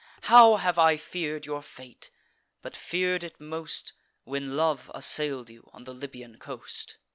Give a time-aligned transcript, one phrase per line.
[0.21, 2.09] How have I fear'd your fate!
[2.63, 3.93] but fear'd it most,
[4.23, 6.97] When love assail'd you, on the Libyan coast."